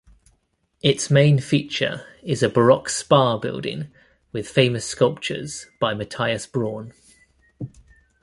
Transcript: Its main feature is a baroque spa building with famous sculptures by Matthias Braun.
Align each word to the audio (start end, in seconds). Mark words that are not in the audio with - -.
Its 0.81 1.11
main 1.11 1.37
feature 1.37 2.07
is 2.23 2.41
a 2.41 2.49
baroque 2.49 2.89
spa 2.89 3.37
building 3.37 3.91
with 4.31 4.49
famous 4.49 4.83
sculptures 4.83 5.67
by 5.79 5.93
Matthias 5.93 6.47
Braun. 6.47 6.91